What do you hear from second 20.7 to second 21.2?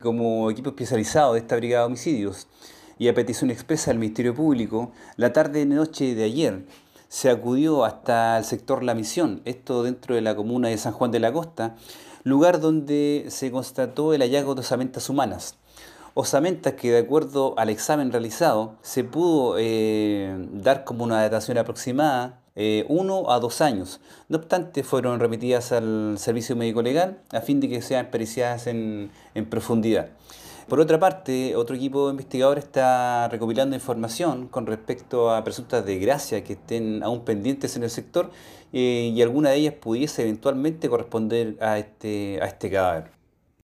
como